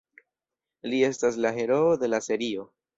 [0.91, 2.71] Li estas la heroo de la serio.